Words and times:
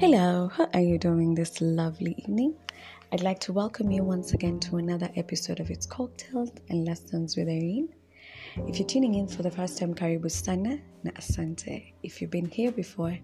Hello, 0.00 0.48
how 0.48 0.66
are 0.72 0.80
you 0.80 0.96
doing 0.96 1.34
this 1.34 1.60
lovely 1.60 2.14
evening? 2.16 2.54
I'd 3.12 3.20
like 3.20 3.38
to 3.40 3.52
welcome 3.52 3.90
you 3.90 4.02
once 4.02 4.32
again 4.32 4.58
to 4.60 4.78
another 4.78 5.10
episode 5.14 5.60
of 5.60 5.70
It's 5.70 5.84
Cocktails 5.84 6.52
and 6.70 6.86
Lessons 6.86 7.36
with 7.36 7.48
Irene. 7.48 7.90
If 8.66 8.78
you're 8.78 8.88
tuning 8.88 9.16
in 9.16 9.28
for 9.28 9.42
the 9.42 9.50
first 9.50 9.76
time, 9.76 9.94
karibu 9.94 10.30
sana 10.30 10.78
na 11.04 11.10
asante. 11.10 11.92
If 12.02 12.22
you've 12.22 12.30
been 12.30 12.48
here 12.48 12.72
before, 12.72 13.18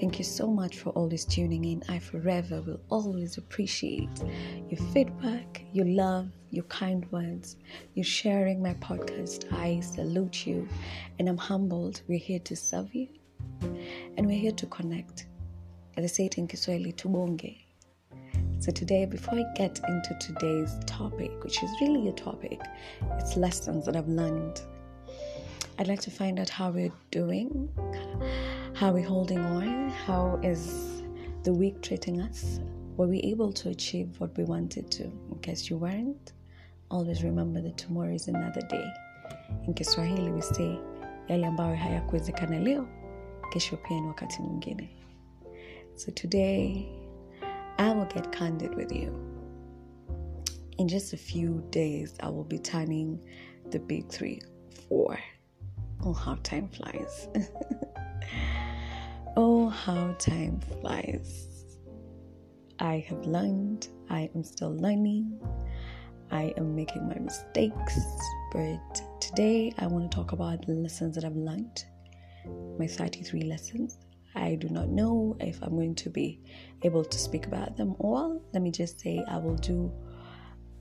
thank 0.00 0.18
you 0.18 0.24
so 0.24 0.46
much 0.46 0.78
for 0.78 0.88
always 0.92 1.26
tuning 1.26 1.66
in. 1.66 1.82
I 1.90 1.98
forever 1.98 2.62
will 2.62 2.80
always 2.88 3.36
appreciate 3.36 4.24
your 4.70 4.80
feedback, 4.94 5.66
your 5.74 5.88
love, 5.88 6.30
your 6.50 6.64
kind 6.64 7.04
words, 7.12 7.56
your 7.92 8.04
sharing 8.06 8.62
my 8.62 8.72
podcast. 8.80 9.52
I 9.52 9.80
salute 9.80 10.46
you 10.46 10.66
and 11.18 11.28
I'm 11.28 11.36
humbled. 11.36 12.00
We're 12.08 12.16
here 12.16 12.40
to 12.44 12.56
serve 12.56 12.94
you 12.94 13.08
and 14.16 14.26
we're 14.26 14.40
here 14.40 14.52
to 14.52 14.66
connect. 14.68 15.26
I 15.96 16.06
say 16.06 16.26
it 16.26 16.38
in 16.38 16.48
Kiswahili, 16.48 16.92
tubonge. 16.92 17.56
So 18.58 18.72
today, 18.72 19.06
before 19.06 19.38
I 19.38 19.44
get 19.54 19.80
into 19.88 20.14
today's 20.20 20.74
topic, 20.86 21.30
which 21.44 21.62
is 21.62 21.70
really 21.80 22.08
a 22.08 22.12
topic, 22.12 22.60
it's 23.18 23.36
lessons 23.36 23.86
that 23.86 23.94
I've 23.96 24.08
learned. 24.08 24.60
I'd 25.78 25.86
like 25.88 26.00
to 26.02 26.10
find 26.10 26.38
out 26.40 26.48
how 26.48 26.70
we're 26.70 26.92
doing, 27.10 27.68
how 28.74 28.92
we're 28.92 29.06
holding 29.06 29.38
on, 29.38 29.88
how 29.90 30.40
is 30.42 31.02
the 31.42 31.52
week 31.52 31.80
treating 31.80 32.20
us? 32.20 32.60
Were 32.96 33.06
we 33.06 33.20
able 33.20 33.52
to 33.52 33.70
achieve 33.70 34.14
what 34.18 34.36
we 34.36 34.44
wanted 34.44 34.90
to? 34.92 35.04
In 35.04 35.38
case 35.42 35.70
you 35.70 35.76
weren't, 35.76 36.32
always 36.90 37.22
remember 37.22 37.60
that 37.60 37.76
tomorrow 37.76 38.14
is 38.14 38.28
another 38.28 38.62
day. 38.68 38.86
In 39.66 39.74
Kiswahili 39.74 40.30
we 40.30 40.40
say 40.40 40.78
yale 41.28 41.46
ambayo 41.46 41.76
hayakuwezekana 41.76 42.58
leo, 42.60 42.88
kesho 43.52 43.76
pia 43.76 44.00
ni 44.00 44.06
wakati 44.06 44.42
mwingine. 44.42 44.90
So 45.96 46.10
today, 46.10 46.88
I 47.78 47.92
will 47.92 48.06
get 48.06 48.32
candid 48.32 48.74
with 48.74 48.90
you. 48.90 49.14
In 50.78 50.88
just 50.88 51.12
a 51.12 51.16
few 51.16 51.64
days, 51.70 52.16
I 52.20 52.28
will 52.30 52.44
be 52.44 52.58
turning 52.58 53.20
the 53.70 53.78
big 53.78 54.10
three, 54.10 54.40
four. 54.88 55.20
Oh, 56.04 56.12
how 56.12 56.34
time 56.42 56.68
flies. 56.68 57.28
oh, 59.36 59.68
how 59.68 60.16
time 60.18 60.58
flies. 60.80 61.76
I 62.80 63.04
have 63.08 63.24
learned, 63.24 63.86
I 64.10 64.28
am 64.34 64.42
still 64.42 64.76
learning, 64.76 65.40
I 66.32 66.52
am 66.56 66.74
making 66.74 67.08
my 67.08 67.20
mistakes, 67.20 68.00
but 68.52 69.00
today 69.20 69.72
I 69.78 69.86
want 69.86 70.10
to 70.10 70.16
talk 70.16 70.32
about 70.32 70.66
the 70.66 70.72
lessons 70.72 71.14
that 71.14 71.24
I've 71.24 71.36
learned, 71.36 71.84
my 72.80 72.88
33 72.88 73.42
lessons. 73.42 74.03
I 74.34 74.56
do 74.56 74.68
not 74.68 74.88
know 74.88 75.36
if 75.40 75.62
I'm 75.62 75.76
going 75.76 75.94
to 75.96 76.10
be 76.10 76.40
able 76.82 77.04
to 77.04 77.18
speak 77.18 77.46
about 77.46 77.76
them 77.76 77.94
all. 77.98 78.42
Let 78.52 78.62
me 78.62 78.70
just 78.70 79.00
say 79.00 79.22
I 79.28 79.38
will 79.38 79.56
do 79.56 79.92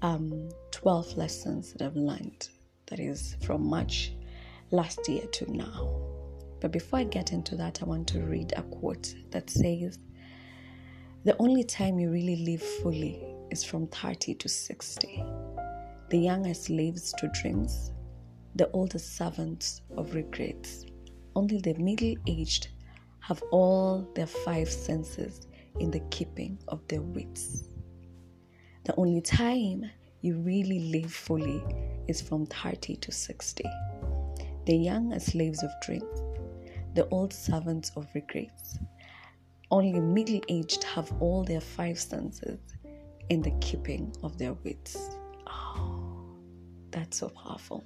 um, 0.02 0.50
12 0.72 1.18
lessons 1.18 1.74
that 1.74 1.82
I've 1.82 1.96
learned. 1.96 2.50
That 2.88 3.00
is 3.00 3.38
from 3.44 3.66
March 3.66 4.14
last 4.72 5.08
year 5.08 5.26
to 5.26 5.52
now. 5.52 6.04
But 6.60 6.72
before 6.72 7.00
I 7.00 7.04
get 7.04 7.32
into 7.32 7.56
that, 7.58 7.82
I 7.82 7.86
want 7.86 8.08
to 8.10 8.22
read 8.22 8.54
a 8.56 8.64
quote 8.64 9.14
that 9.32 9.50
says, 9.50 10.00
The 11.24 11.36
only 11.38 11.64
time 11.64 12.00
you 12.00 12.10
really 12.10 12.38
live 12.38 12.62
fully 12.62 13.24
is 13.52 13.64
from 13.64 13.88
30 13.88 14.36
to 14.36 14.50
60. 14.50 15.24
The 16.10 16.18
young 16.18 16.48
are 16.48 16.54
slaves 16.54 17.14
to 17.20 17.28
dreams, 17.30 17.92
the 18.56 18.70
old 18.72 18.96
are 18.96 19.00
servants 19.00 19.82
of 19.98 20.14
regrets. 20.14 20.86
Only 21.36 21.60
the 21.60 21.74
middle 21.76 22.16
aged 22.28 22.68
have 23.24 23.42
all 23.52 24.06
their 24.16 24.28
five 24.28 24.70
senses 24.70 25.48
in 25.80 25.90
the 25.90 26.02
keeping 26.12 26.60
of 26.68 26.86
their 26.90 27.02
wits. 27.02 27.70
The 28.84 28.94
only 28.98 29.22
time 29.22 29.90
you 30.22 30.38
really 30.40 30.92
live 30.92 31.12
fully 31.14 31.64
is 32.10 32.22
from 32.22 32.46
30 32.46 32.98
to 32.98 33.12
60. 33.14 33.64
The 34.66 34.76
young 34.76 35.14
are 35.14 35.22
slaves 35.22 35.64
of 35.64 35.70
dreams, 35.82 36.22
the 36.96 37.08
old 37.10 37.32
servants 37.32 37.94
of 37.96 38.08
regrets. 38.14 38.78
Only 39.72 40.02
middle 40.02 40.42
aged 40.50 40.84
have 40.84 41.10
all 41.22 41.46
their 41.46 41.62
five 41.62 41.98
senses 41.98 42.60
in 43.30 43.42
the 43.42 43.52
keeping 43.62 44.14
of 44.22 44.38
their 44.38 44.54
wits. 44.54 44.98
Oh, 45.48 46.36
that's 46.92 47.20
so 47.20 47.30
powerful. 47.30 47.86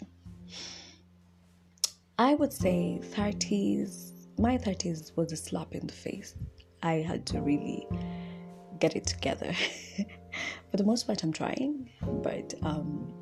I 2.18 2.34
would 2.34 2.52
say 2.52 3.00
30s 3.03 4.16
my 4.38 4.58
30s 4.58 5.16
was 5.16 5.31
a 5.31 5.36
slap 5.38 5.74
in 5.74 5.88
the 5.88 5.94
face. 5.94 6.36
I 6.84 6.94
had 6.96 7.25
to 7.28 7.42
really 7.42 7.88
get 8.80 8.96
it 8.96 9.06
together. 9.06 9.52
For 10.72 10.78
the 10.78 10.84
most 10.84 11.08
part, 11.08 11.24
I'm 11.24 11.34
trying, 11.34 11.90
but 12.02 12.53
um, 12.62 13.14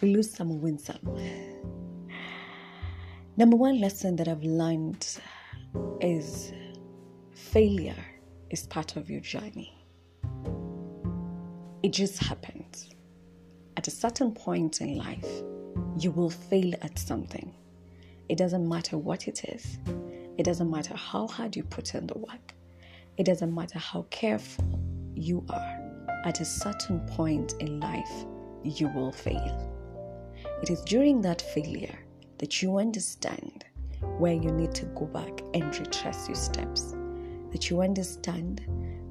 we 0.00 0.14
lose 0.14 0.30
some, 0.30 0.60
win 0.60 0.78
some. 0.78 1.00
Number 3.36 3.56
one 3.56 3.80
lesson 3.80 4.16
that 4.16 4.28
I've 4.28 4.44
learned 4.44 5.06
is 6.00 6.52
failure 7.32 8.04
is 8.50 8.66
part 8.66 8.96
of 8.96 9.10
your 9.10 9.20
journey. 9.20 9.76
It 11.82 11.92
just 11.92 12.22
happens. 12.22 12.90
At 13.76 13.88
a 13.88 13.90
certain 13.90 14.32
point 14.32 14.80
in 14.80 14.96
life, 14.96 15.42
you 15.98 16.10
will 16.10 16.30
fail 16.30 16.74
at 16.82 16.98
something 16.98 17.54
it 18.30 18.38
doesn't 18.38 18.68
matter 18.68 18.96
what 18.96 19.26
it 19.26 19.42
is. 19.42 19.78
It 20.38 20.44
doesn't 20.44 20.70
matter 20.70 20.94
how 20.94 21.26
hard 21.26 21.56
you 21.56 21.64
put 21.64 21.96
in 21.96 22.06
the 22.06 22.16
work. 22.16 22.54
It 23.16 23.24
doesn't 23.24 23.52
matter 23.52 23.80
how 23.80 24.06
careful 24.10 24.80
you 25.16 25.44
are. 25.50 26.06
At 26.24 26.40
a 26.40 26.44
certain 26.44 27.00
point 27.08 27.54
in 27.58 27.80
life, 27.80 28.24
you 28.62 28.86
will 28.94 29.10
fail. 29.10 29.74
It 30.62 30.70
is 30.70 30.80
during 30.82 31.20
that 31.22 31.42
failure 31.42 31.98
that 32.38 32.62
you 32.62 32.78
understand 32.78 33.64
where 34.18 34.34
you 34.34 34.52
need 34.52 34.74
to 34.74 34.86
go 34.86 35.06
back 35.06 35.40
and 35.52 35.76
retrace 35.76 36.28
your 36.28 36.36
steps, 36.36 36.94
that 37.50 37.68
you 37.68 37.82
understand 37.82 38.64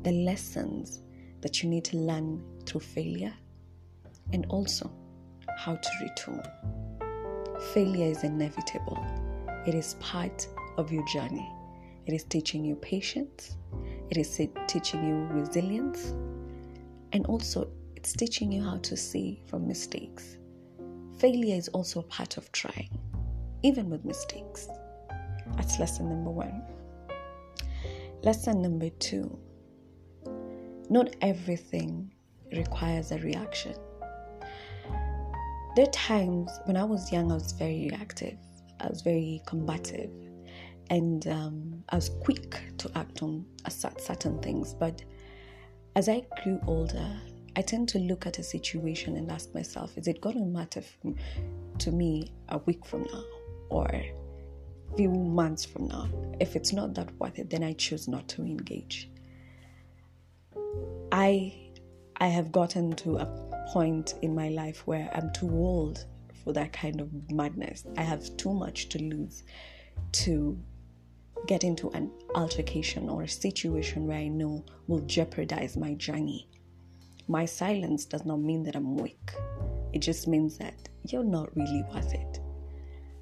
the 0.04 0.14
lessons 0.14 1.02
that 1.42 1.62
you 1.62 1.70
need 1.70 1.84
to 1.86 1.98
learn 1.98 2.42
through 2.66 2.80
failure, 2.80 3.34
and 4.32 4.46
also 4.46 4.90
how 5.58 5.76
to 5.76 5.90
return. 6.04 6.42
Failure 7.74 8.12
is 8.12 8.24
inevitable, 8.24 8.98
it 9.68 9.76
is 9.76 9.96
part 10.00 10.48
of 10.78 10.92
your 10.92 11.06
journey. 11.08 11.48
It 12.06 12.14
is 12.14 12.24
teaching 12.24 12.66
you 12.66 12.76
patience, 12.76 13.58
it 14.10 14.18
is 14.18 14.40
teaching 14.68 15.08
you 15.08 15.28
resilience, 15.38 16.14
and 17.14 17.26
also 17.28 17.70
it's 17.96 18.14
teaching 18.14 18.52
you 18.52 18.64
how 18.64 18.78
to 18.78 18.98
see 18.98 19.42
from 19.46 19.68
mistakes. 19.68 20.38
Failure 21.18 21.56
is 21.56 21.68
also 21.70 22.00
a 22.00 22.04
part 22.04 22.38
of 22.38 22.52
trying, 22.52 22.98
even 23.64 23.90
with 23.90 24.06
mistakes. 24.06 24.68
That's 25.58 25.80
lesson 25.80 26.10
number 26.10 26.32
one. 26.32 26.64
Lesson 28.24 28.62
number 28.62 28.90
two 28.90 29.38
not 30.90 31.16
everything 31.22 32.12
requires 32.52 33.12
a 33.12 33.20
reaction. 33.20 33.76
There 35.80 35.88
are 35.88 35.92
times 35.92 36.52
when 36.66 36.76
I 36.76 36.84
was 36.84 37.10
young, 37.10 37.32
I 37.32 37.36
was 37.36 37.54
very 37.54 37.88
reactive, 37.90 38.38
I 38.82 38.88
was 38.88 39.00
very 39.00 39.42
combative, 39.46 40.12
and 40.90 41.26
um, 41.28 41.86
I 41.88 41.96
was 41.96 42.10
quick 42.20 42.62
to 42.80 42.92
act 42.96 43.24
on 43.24 43.46
certain 43.70 44.42
things. 44.42 44.74
But 44.74 45.02
as 45.96 46.10
I 46.10 46.26
grew 46.44 46.60
older, 46.68 47.10
I 47.56 47.62
tend 47.62 47.88
to 47.90 48.00
look 48.00 48.28
at 48.28 48.40
a 48.40 48.44
situation 48.44 49.16
and 49.16 49.32
ask 49.32 49.54
myself, 49.54 49.98
is 49.98 50.10
it 50.10 50.20
going 50.20 50.40
to 50.40 50.44
matter 50.44 50.84
to 51.78 51.92
me 51.94 52.34
a 52.50 52.58
week 52.58 52.86
from 52.86 53.04
now 53.04 53.24
or 53.70 53.88
a 53.88 54.14
few 54.98 55.10
months 55.10 55.64
from 55.64 55.88
now? 55.88 56.10
If 56.42 56.58
it's 56.58 56.74
not 56.74 56.94
that 56.96 57.10
worth 57.20 57.40
it, 57.40 57.50
then 57.50 57.64
I 57.64 57.72
choose 57.72 58.10
not 58.10 58.28
to 58.28 58.42
engage. 58.42 59.10
I 61.14 61.54
I 62.18 62.28
have 62.28 62.52
gotten 62.52 62.92
to 62.98 63.16
a 63.16 63.49
point 63.74 64.16
in 64.22 64.34
my 64.36 64.50
life 64.50 64.86
where 64.86 65.10
I'm 65.14 65.32
too 65.32 65.50
old 65.50 66.06
for 66.44 66.54
that 66.54 66.74
kind 66.74 67.00
of 67.02 67.10
madness. 67.32 67.86
I 67.98 68.02
have 68.02 68.36
too 68.38 68.54
much 68.54 68.90
to 68.90 69.00
lose 69.04 69.44
to 70.12 70.58
get 71.48 71.64
into 71.64 71.90
an 71.92 72.12
altercation 72.36 73.10
or 73.10 73.24
a 73.24 73.28
situation 73.28 74.08
where 74.08 74.18
I 74.18 74.28
know 74.28 74.66
will 74.88 75.02
jeopardize 75.02 75.78
my 75.78 75.94
journey. 75.94 76.50
My 77.28 77.46
silence 77.46 78.06
does 78.06 78.26
not 78.26 78.40
mean 78.40 78.64
that 78.64 78.76
I'm 78.76 78.98
weak. 78.98 79.34
It 79.94 80.00
just 80.00 80.28
means 80.28 80.58
that 80.58 80.90
you're 81.04 81.24
not 81.24 81.56
really 81.56 81.84
worth 81.94 82.14
it. 82.14 82.40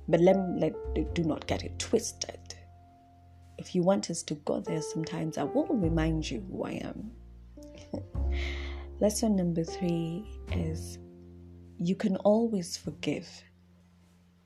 But 0.08 0.22
let, 0.22 0.38
let 0.58 1.14
do 1.14 1.24
not 1.24 1.48
get 1.48 1.64
it 1.64 1.78
twisted. 1.78 2.56
If 3.58 3.76
you 3.76 3.84
want 3.84 4.10
us 4.10 4.24
to 4.24 4.36
go 4.36 4.62
there 4.62 4.82
sometimes, 4.82 5.38
I 5.38 5.44
will 5.44 5.68
remind 5.68 6.30
you 6.30 6.46
who 6.50 6.64
I 6.64 6.72
am. 6.72 7.12
Lesson 9.00 9.36
number 9.36 9.64
three 9.64 10.26
is 10.54 10.98
you 11.78 11.96
can 11.96 12.16
always 12.18 12.76
forgive, 12.78 13.30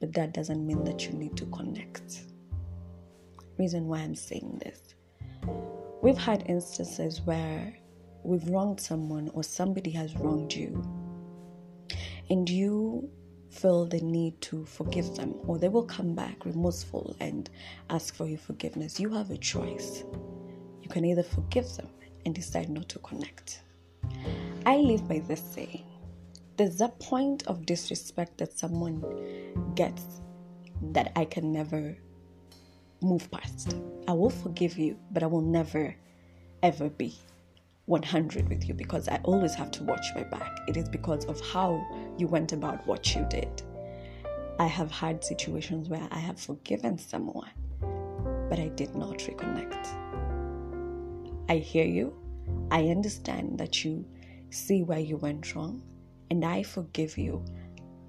but 0.01 0.11
that 0.11 0.33
doesn't 0.33 0.67
mean 0.67 0.83
that 0.83 1.07
you 1.07 1.13
need 1.13 1.37
to 1.37 1.45
connect. 1.45 2.23
Reason 3.57 3.87
why 3.87 3.99
I'm 3.99 4.13
saying 4.13 4.61
this 4.61 4.95
we've 6.01 6.17
had 6.17 6.43
instances 6.49 7.21
where 7.21 7.73
we've 8.23 8.45
wronged 8.49 8.81
someone 8.81 9.29
or 9.33 9.41
somebody 9.41 9.89
has 9.91 10.17
wronged 10.17 10.53
you, 10.53 10.83
and 12.29 12.49
you 12.49 13.09
feel 13.51 13.85
the 13.85 14.01
need 14.01 14.41
to 14.41 14.65
forgive 14.65 15.15
them, 15.15 15.33
or 15.47 15.59
they 15.59 15.69
will 15.69 15.85
come 15.85 16.13
back 16.13 16.43
remorseful 16.43 17.15
and 17.21 17.49
ask 17.89 18.13
for 18.13 18.27
your 18.27 18.37
forgiveness. 18.37 18.99
You 18.99 19.13
have 19.13 19.31
a 19.31 19.37
choice. 19.37 20.03
You 20.81 20.89
can 20.89 21.05
either 21.05 21.23
forgive 21.23 21.73
them 21.77 21.87
and 22.25 22.35
decide 22.35 22.69
not 22.69 22.89
to 22.89 22.99
connect. 22.99 23.61
I 24.65 24.77
live 24.77 25.07
by 25.07 25.19
this 25.19 25.41
saying 25.41 25.85
there's 26.57 26.81
a 26.81 26.89
point 26.89 27.47
of 27.47 27.65
disrespect 27.65 28.37
that 28.37 28.57
someone 28.57 29.03
gets 29.73 30.21
that 30.91 31.11
I 31.15 31.25
can 31.25 31.51
never 31.51 31.97
move 33.01 33.29
past. 33.31 33.75
I 34.07 34.13
will 34.13 34.29
forgive 34.29 34.77
you, 34.77 34.99
but 35.11 35.23
I 35.23 35.25
will 35.25 35.41
never, 35.41 35.95
ever 36.61 36.89
be 36.89 37.17
100 37.85 38.49
with 38.49 38.67
you 38.67 38.75
because 38.75 39.07
I 39.07 39.19
always 39.23 39.55
have 39.55 39.71
to 39.71 39.83
watch 39.83 40.05
my 40.13 40.23
back. 40.25 40.59
It 40.67 40.77
is 40.77 40.87
because 40.87 41.25
of 41.25 41.41
how 41.41 41.83
you 42.19 42.27
went 42.27 42.53
about 42.53 42.85
what 42.85 43.15
you 43.15 43.25
did. 43.31 43.63
I 44.59 44.67
have 44.67 44.91
had 44.91 45.23
situations 45.23 45.89
where 45.89 46.07
I 46.11 46.19
have 46.19 46.39
forgiven 46.39 46.99
someone, 46.99 47.49
but 48.47 48.59
I 48.59 48.67
did 48.75 48.93
not 48.93 49.17
reconnect. 49.17 49.87
I 51.49 51.55
hear 51.55 51.85
you. 51.85 52.15
I 52.69 52.89
understand 52.89 53.57
that 53.57 53.83
you 53.83 54.05
see 54.51 54.83
where 54.83 54.99
you 54.99 55.17
went 55.17 55.55
wrong, 55.55 55.81
and 56.29 56.45
I 56.45 56.63
forgive 56.63 57.17
you. 57.17 57.43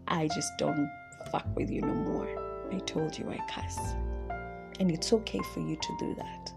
I 0.09 0.29
just 0.29 0.53
don't 0.59 0.91
fuck 1.31 1.47
with 1.57 1.71
you 1.71 1.81
no 1.81 1.95
more. 1.95 2.29
I 2.73 2.79
told 2.81 3.17
you 3.17 3.31
I 3.31 3.39
cuss. 3.49 3.79
And 4.81 4.91
it's 4.91 5.13
okay 5.13 5.41
for 5.55 5.61
you 5.61 5.77
to 5.77 5.97
do 5.99 6.15
that. 6.17 6.53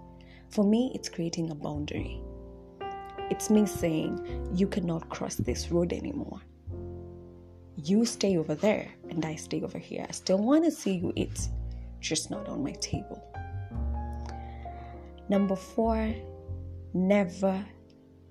For 0.50 0.64
me, 0.64 0.92
it's 0.96 1.10
creating 1.10 1.52
a 1.52 1.56
boundary. 1.56 2.22
It's 3.30 3.50
me 3.50 3.66
saying, 3.66 4.52
you 4.54 4.68
cannot 4.68 5.10
cross 5.10 5.36
this 5.36 5.72
road 5.72 5.94
anymore. 5.94 6.42
You 7.76 8.06
stay 8.06 8.38
over 8.38 8.56
there 8.56 8.90
and 9.10 9.26
I 9.26 9.36
stay 9.36 9.62
over 9.62 9.78
here. 9.78 10.06
I 10.08 10.12
still 10.12 10.38
want 10.38 10.64
to 10.66 10.72
see 10.72 10.96
you 10.96 11.12
eat, 11.16 11.50
just 12.00 12.32
not 12.32 12.48
on 12.48 12.64
my 12.64 12.72
table. 12.74 13.22
Number 15.30 15.56
four, 15.56 16.14
never 16.94 17.66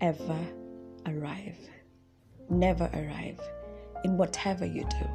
ever 0.00 0.38
arrive. 1.06 1.58
Never 2.50 2.90
arrive 2.92 3.40
in 4.04 4.16
whatever 4.16 4.64
you 4.64 4.84
do. 4.84 5.06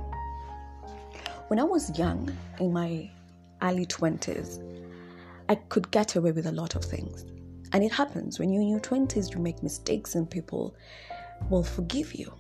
When 1.48 1.60
I 1.60 1.64
was 1.64 1.98
young, 1.98 2.36
in 2.60 2.74
my 2.74 3.10
early 3.62 3.86
20s, 3.86 4.64
I 5.48 5.56
could 5.56 5.90
get 5.92 6.16
away 6.16 6.32
with 6.32 6.46
a 6.46 6.52
lot 6.52 6.76
of 6.76 6.86
things. 6.86 7.26
And 7.74 7.84
it 7.84 7.92
happens 7.92 8.40
when 8.40 8.52
you're 8.52 8.62
in 8.62 8.70
your 8.70 8.80
20s, 8.80 9.34
you 9.34 9.40
make 9.40 9.62
mistakes 9.62 10.16
and 10.16 10.30
people 10.30 10.76
will 11.50 11.64
forgive 11.64 12.14
you. 12.14 12.34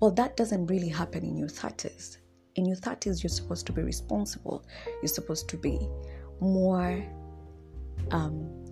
Well, 0.00 0.10
that 0.12 0.36
doesn't 0.36 0.66
really 0.66 0.88
happen 0.88 1.24
in 1.24 1.36
your 1.36 1.48
30s. 1.48 2.18
In 2.56 2.66
your 2.66 2.76
30s, 2.76 3.22
you're 3.22 3.30
supposed 3.30 3.66
to 3.66 3.72
be 3.72 3.82
responsible, 3.82 4.64
you're 5.02 5.08
supposed 5.08 5.48
to 5.48 5.56
be 5.56 5.88
more 6.40 7.04
um, 8.10 8.63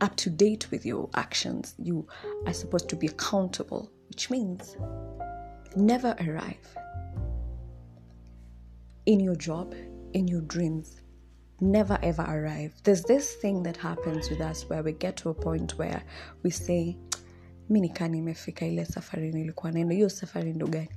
up 0.00 0.16
to 0.16 0.30
date 0.30 0.70
with 0.70 0.86
your 0.86 1.08
actions. 1.14 1.74
You 1.78 2.06
are 2.46 2.52
supposed 2.52 2.88
to 2.90 2.96
be 2.96 3.06
accountable, 3.06 3.90
which 4.08 4.30
means 4.30 4.76
never 5.76 6.14
arrive 6.26 6.76
in 9.06 9.20
your 9.20 9.36
job, 9.36 9.74
in 10.12 10.28
your 10.28 10.42
dreams. 10.42 11.00
Never 11.60 11.98
ever 12.02 12.22
arrive. 12.22 12.72
There's 12.84 13.02
this 13.02 13.34
thing 13.34 13.64
that 13.64 13.76
happens 13.76 14.30
with 14.30 14.40
us 14.40 14.68
where 14.68 14.82
we 14.82 14.92
get 14.92 15.16
to 15.18 15.30
a 15.30 15.34
point 15.34 15.76
where 15.76 16.02
we 16.44 16.50
say, 16.50 16.96
mi 17.68 17.80
nikaa 17.80 18.08
nimefika 18.08 18.66
ile 18.66 18.84
safari 18.84 19.32
nilikuwa 19.32 19.72
naenda. 19.72 19.94
Hiyo 19.94 20.08
safari 20.08 20.52
ndo 20.52 20.66
gani? 20.66 20.90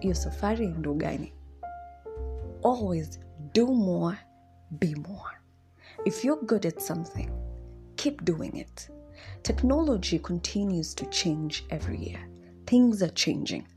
Hiyo 0.00 0.14
safari 0.14 0.66
ndo 0.68 0.94
gani? 0.94 1.32
Always 2.64 3.20
do 3.54 3.66
more, 3.66 4.18
be 4.70 4.94
more. 4.94 5.39
If 6.06 6.24
you're 6.24 6.42
good 6.44 6.64
at 6.64 6.80
something, 6.80 7.30
keep 7.98 8.24
doing 8.24 8.56
it. 8.56 8.88
Technology 9.42 10.18
continues 10.18 10.94
to 10.94 11.04
change 11.06 11.66
every 11.68 11.98
year. 11.98 12.26
Things 12.66 13.02
are 13.02 13.10
changing. 13.10 13.68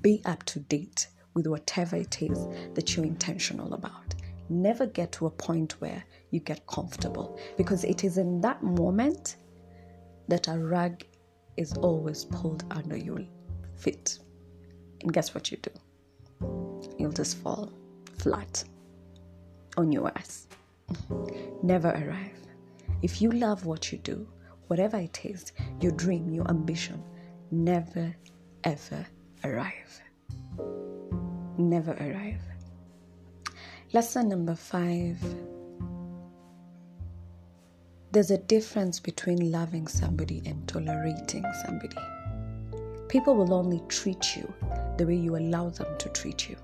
Be 0.00 0.20
up 0.24 0.42
to 0.44 0.58
date 0.58 1.06
with 1.34 1.46
whatever 1.46 1.94
it 1.94 2.20
is 2.20 2.48
that 2.74 2.96
you're 2.96 3.06
intentional 3.06 3.74
about. 3.74 4.16
Never 4.48 4.86
get 4.86 5.12
to 5.12 5.26
a 5.26 5.30
point 5.30 5.80
where 5.80 6.02
you 6.32 6.40
get 6.40 6.66
comfortable 6.66 7.38
because 7.56 7.84
it 7.84 8.02
is 8.02 8.18
in 8.18 8.40
that 8.40 8.60
moment 8.62 9.36
that 10.26 10.48
a 10.48 10.58
rug 10.58 11.04
is 11.56 11.74
always 11.74 12.24
pulled 12.24 12.64
under 12.72 12.96
your 12.96 13.20
feet. 13.76 14.18
And 15.02 15.12
guess 15.12 15.32
what 15.32 15.52
you 15.52 15.58
do? 15.58 15.70
You'll 16.98 17.12
just 17.12 17.38
fall 17.38 17.72
flat 18.18 18.64
on 19.76 19.92
your 19.92 20.10
ass. 20.18 20.48
Never 21.62 21.88
arrive. 21.90 22.38
If 23.02 23.20
you 23.22 23.30
love 23.30 23.66
what 23.66 23.92
you 23.92 23.98
do, 23.98 24.26
whatever 24.68 24.96
it 24.98 25.24
is, 25.24 25.52
your 25.80 25.92
dream, 25.92 26.30
your 26.30 26.48
ambition, 26.48 27.02
never 27.50 28.14
ever 28.64 29.06
arrive. 29.44 30.02
Never 31.56 31.92
arrive. 31.92 32.42
Lesson 33.92 34.28
number 34.28 34.54
five 34.54 35.18
there's 38.10 38.30
a 38.30 38.38
difference 38.38 38.98
between 39.00 39.52
loving 39.52 39.86
somebody 39.86 40.40
and 40.46 40.66
tolerating 40.66 41.44
somebody. 41.66 41.98
People 43.08 43.36
will 43.36 43.52
only 43.52 43.82
treat 43.88 44.34
you 44.34 44.50
the 44.96 45.06
way 45.06 45.14
you 45.14 45.36
allow 45.36 45.68
them 45.68 45.86
to 45.98 46.08
treat 46.08 46.48
you. 46.48 46.56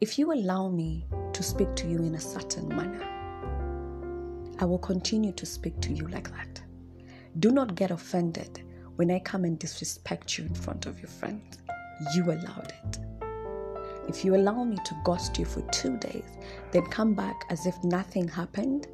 If 0.00 0.20
you 0.20 0.32
allow 0.32 0.68
me 0.68 1.04
to 1.32 1.42
speak 1.42 1.74
to 1.76 1.88
you 1.88 1.98
in 1.98 2.14
a 2.14 2.20
certain 2.20 2.68
manner, 2.68 3.08
I 4.58 4.64
will 4.64 4.78
continue 4.78 5.32
to 5.32 5.46
speak 5.46 5.80
to 5.80 5.92
you 5.92 6.06
like 6.08 6.30
that. 6.32 6.62
Do 7.38 7.50
not 7.50 7.74
get 7.74 7.90
offended 7.90 8.62
when 8.96 9.10
I 9.10 9.18
come 9.18 9.44
and 9.44 9.58
disrespect 9.58 10.38
you 10.38 10.44
in 10.44 10.54
front 10.54 10.86
of 10.86 10.98
your 11.00 11.08
friends. 11.08 11.58
You 12.14 12.24
allowed 12.24 12.72
it. 12.84 12.98
If 14.08 14.24
you 14.24 14.34
allow 14.34 14.64
me 14.64 14.76
to 14.84 15.00
ghost 15.04 15.38
you 15.38 15.44
for 15.44 15.62
two 15.70 15.96
days, 15.96 16.24
then 16.72 16.84
come 16.86 17.14
back 17.14 17.44
as 17.50 17.66
if 17.66 17.82
nothing 17.84 18.28
happened, 18.28 18.88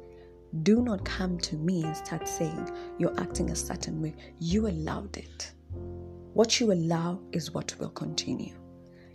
do 0.63 0.81
not 0.81 1.03
come 1.05 1.37
to 1.39 1.55
me 1.57 1.83
and 1.83 1.95
start 1.95 2.27
saying 2.27 2.71
you're 2.97 3.19
acting 3.19 3.49
a 3.51 3.55
certain 3.55 4.01
way. 4.01 4.15
You 4.39 4.67
allowed 4.67 5.17
it. 5.17 5.51
What 6.33 6.59
you 6.59 6.71
allow 6.71 7.19
is 7.31 7.51
what 7.51 7.75
will 7.79 7.89
continue. 7.89 8.58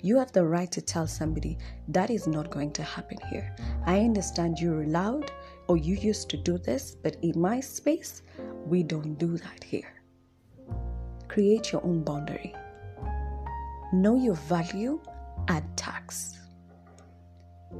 You 0.04 0.18
have 0.18 0.32
the 0.32 0.44
right 0.44 0.70
to 0.72 0.82
tell 0.82 1.06
somebody 1.06 1.56
that 1.88 2.10
is 2.10 2.26
not 2.26 2.50
going 2.50 2.72
to 2.72 2.82
happen 2.82 3.16
here. 3.30 3.56
I 3.86 4.00
understand 4.00 4.58
you're 4.58 4.82
allowed 4.82 5.30
or 5.66 5.78
you 5.78 5.94
used 5.94 6.28
to 6.28 6.36
do 6.36 6.58
this, 6.58 6.94
but 6.94 7.16
in 7.22 7.40
my 7.40 7.58
space, 7.60 8.20
we 8.66 8.82
don't 8.82 9.14
do 9.14 9.38
that 9.38 9.64
here. 9.64 9.94
Create 11.26 11.72
your 11.72 11.82
own 11.86 12.04
boundary. 12.04 12.54
Know 13.94 14.16
your 14.16 14.34
value, 14.34 15.00
add 15.48 15.74
tax. 15.74 16.38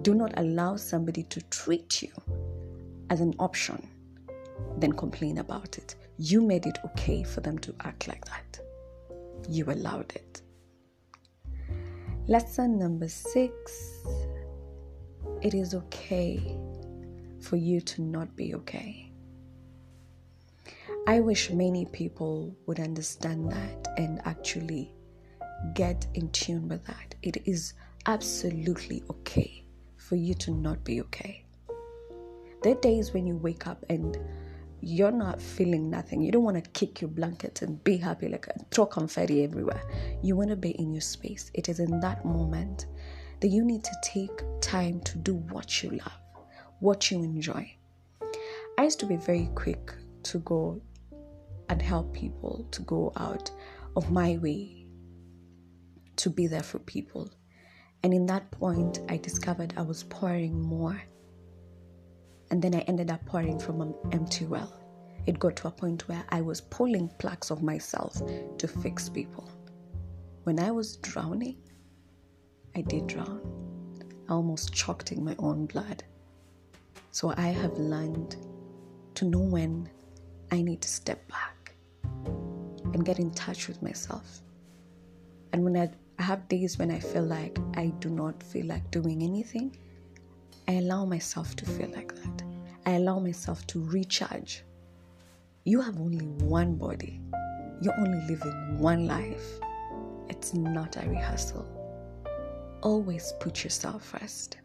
Do 0.01 0.15
not 0.15 0.33
allow 0.39 0.77
somebody 0.77 1.25
to 1.25 1.43
treat 1.51 2.01
you 2.01 2.13
as 3.11 3.21
an 3.21 3.35
option, 3.39 3.87
then 4.79 4.95
complain 4.95 5.37
about 5.37 5.77
it. 5.77 5.95
You 6.17 6.41
made 6.41 6.65
it 6.65 6.79
okay 6.87 7.23
for 7.23 7.43
them 7.43 7.59
to 7.59 7.75
act 7.81 8.09
like 8.09 8.25
that. 8.25 8.61
You 9.47 9.67
allowed 9.67 10.11
it. 10.17 10.41
Lesson 12.27 12.79
number 12.79 13.07
six 13.07 14.01
it 15.43 15.53
is 15.53 15.75
okay 15.75 16.59
for 17.39 17.57
you 17.57 17.83
to 17.83 18.01
not 18.01 18.35
be 18.35 18.55
okay. 18.55 19.13
I 21.07 21.21
wish 21.21 21.51
many 21.51 21.85
people 21.85 22.57
would 22.65 22.81
understand 22.81 23.53
that 23.53 23.89
and 23.99 24.23
actually 24.25 24.91
get 25.75 26.07
in 26.15 26.31
tune 26.31 26.67
with 26.67 26.83
that. 26.87 27.15
It 27.21 27.47
is 27.47 27.75
absolutely 28.07 29.03
okay 29.11 29.63
for 29.99 30.17
you 30.17 30.33
to 30.33 30.55
not 30.55 30.83
be 30.83 31.03
okay. 31.03 31.45
There 32.63 32.73
are 32.73 32.81
days 32.81 33.13
when 33.13 33.27
you 33.27 33.37
wake 33.37 33.67
up 33.67 33.85
and 33.91 34.17
you're 34.87 35.11
not 35.11 35.41
feeling 35.41 35.89
nothing. 35.89 36.21
You 36.21 36.33
don't 36.33 36.45
want 36.45 36.63
to 36.63 36.71
kick 36.71 37.01
your 37.01 37.11
blanket 37.11 37.63
and 37.63 37.83
be 37.85 37.97
happy, 37.97 38.29
like 38.29 38.49
uh, 38.49 38.53
throw 38.71 38.87
confetti 38.87 39.43
everywhere. 39.43 39.83
You 40.23 40.37
want 40.37 40.51
to 40.51 40.57
be 40.57 40.71
in 40.71 40.93
your 40.93 41.01
space. 41.01 41.51
It 41.55 41.69
is 41.69 41.81
in 41.81 42.01
that 42.01 42.25
moment 42.25 42.87
that 43.41 43.49
you 43.49 43.65
need 43.65 43.83
to 43.85 43.97
take 44.03 44.43
time 44.61 45.01
to 45.01 45.19
do 45.19 45.35
what 45.35 45.83
you 45.83 45.91
love, 45.91 46.13
what 46.81 47.11
you 47.11 47.23
enjoy. 47.23 47.75
I 48.79 48.85
used 48.85 49.01
to 49.01 49.07
be 49.07 49.17
very 49.17 49.49
quick 49.55 49.95
to 50.25 50.39
go 50.41 50.81
and 51.69 51.81
help 51.81 52.13
people, 52.13 52.67
to 52.71 52.83
go 52.83 53.13
out 53.17 53.51
of 53.97 54.11
my 54.11 54.37
way 54.39 54.87
to 56.17 56.31
be 56.31 56.47
there 56.47 56.63
for 56.63 56.79
people. 56.81 57.31
And 58.03 58.13
in 58.13 58.27
that 58.27 58.51
point, 58.51 59.01
I 59.09 59.17
discovered 59.17 59.73
I 59.77 59.83
was 59.83 60.05
pouring 60.05 60.61
more 60.61 61.01
And 62.51 62.63
then 62.63 62.75
I 62.75 62.81
ended 62.81 63.11
up 63.11 63.25
pouring 63.27 63.59
from 63.59 63.81
an 63.81 63.95
empty 64.13 64.45
well. 64.45 64.73
It 65.27 65.39
got 65.39 65.57
to 65.57 65.69
a 65.69 65.71
point 65.71 66.07
where 66.09 66.25
I 66.29 66.41
was 66.41 66.61
pulling 66.61 67.09
plaques 67.19 67.51
of 67.51 67.63
myself 67.63 68.21
to 68.59 68.69
fix 68.69 69.09
people. 69.09 69.51
When 70.45 70.61
I 70.61 70.71
was 70.71 70.97
drowning, 70.97 71.57
I 72.77 72.83
did 72.83 73.07
drown. 73.07 73.41
I 74.29 74.33
almost 74.33 74.75
choked 74.75 75.13
in 75.13 75.25
my 75.25 75.35
own 75.39 75.67
blood. 75.67 76.05
So 77.11 77.33
I 77.37 77.49
have 77.49 77.79
learned 77.79 78.37
to 79.15 79.25
know 79.25 79.39
when 79.39 79.89
I 80.51 80.61
need 80.61 80.83
to 80.83 80.89
step 80.89 81.27
back 81.29 81.75
and 82.93 83.05
get 83.05 83.19
in 83.19 83.31
touch 83.31 83.69
with 83.69 83.83
myself. 83.83 84.41
And 85.53 85.65
when 85.65 85.77
I, 85.77 85.91
I 86.19 86.23
have 86.23 86.49
days 86.49 86.79
when 86.79 86.91
I 86.91 86.99
feel 86.99 87.25
like 87.25 87.59
I 87.77 87.87
do 88.01 88.11
not 88.11 88.43
feel 88.43 88.67
like 88.67 88.91
doing 88.91 89.23
anything, 89.23 89.77
I 90.67 90.73
allow 90.73 91.05
myself 91.05 91.55
to 91.57 91.67
feel 91.67 91.91
like 91.91 92.15
that. 92.15 92.43
I 92.87 92.93
allow 92.93 93.19
myself 93.19 93.67
to 93.69 93.81
recharge. 93.85 94.65
You 95.65 95.81
have 95.81 95.99
only 96.01 96.25
one 96.45 96.77
body, 96.77 97.21
you're 97.81 97.99
only 97.99 98.21
living 98.29 98.79
one 98.79 99.07
life. 99.07 99.61
It's 100.29 100.55
not 100.55 100.97
a 100.97 101.09
rehearsal. 101.09 101.67
Always 102.83 103.33
put 103.41 103.65
yourself 103.65 104.05
first. 104.05 104.59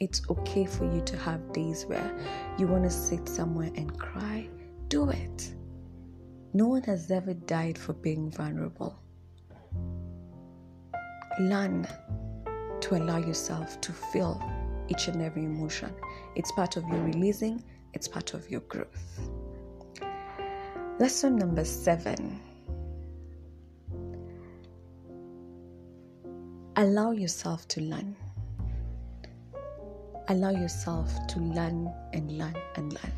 It's 0.00 0.22
okay 0.30 0.64
for 0.64 0.84
you 0.84 1.00
to 1.02 1.16
have 1.16 1.52
days 1.52 1.84
where 1.86 2.16
you 2.58 2.68
want 2.68 2.84
to 2.84 2.90
sit 2.90 3.28
somewhere 3.28 3.70
and 3.74 3.98
cry. 3.98 4.48
Do 4.88 5.10
it. 5.10 5.54
No 6.52 6.68
one 6.68 6.82
has 6.84 7.10
ever 7.10 7.34
died 7.34 7.76
for 7.76 7.92
being 7.92 8.30
vulnerable. 8.30 8.96
Learn 11.40 11.86
to 12.80 12.96
allow 12.96 13.18
yourself 13.18 13.80
to 13.80 13.92
feel 13.92 14.40
each 14.88 15.08
and 15.08 15.22
every 15.22 15.44
emotion. 15.44 15.94
It's 16.34 16.52
part 16.52 16.76
of 16.76 16.86
your 16.88 17.02
releasing, 17.02 17.62
it's 17.94 18.08
part 18.08 18.34
of 18.34 18.50
your 18.50 18.60
growth. 18.62 19.20
Lesson 20.98 21.36
number 21.36 21.64
seven 21.64 22.40
allow 26.78 27.10
yourself 27.10 27.66
to 27.66 27.80
learn. 27.80 28.14
Allow 30.28 30.50
yourself 30.50 31.10
to 31.26 31.40
learn 31.40 31.92
and 32.12 32.38
learn 32.38 32.54
and 32.76 32.92
learn. 32.92 33.12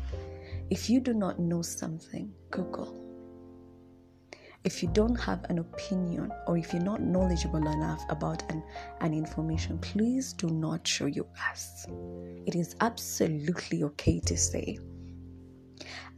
If 0.71 0.89
you 0.89 0.99
do 0.99 1.13
not 1.13 1.37
know 1.37 1.61
something, 1.61 2.33
Google. 2.49 3.10
If 4.63 4.83
you 4.83 4.89
don't 4.89 5.15
have 5.15 5.43
an 5.49 5.59
opinion 5.59 6.31
or 6.47 6.57
if 6.57 6.71
you're 6.73 6.83
not 6.83 7.01
knowledgeable 7.01 7.67
enough 7.67 8.03
about 8.09 8.49
an, 8.51 8.63
an 9.01 9.13
information, 9.13 9.79
please 9.79 10.33
do 10.33 10.47
not 10.47 10.87
show 10.87 11.07
your 11.07 11.27
ass. 11.39 11.87
It 12.45 12.55
is 12.55 12.75
absolutely 12.79 13.83
okay 13.83 14.19
to 14.19 14.37
say, 14.37 14.77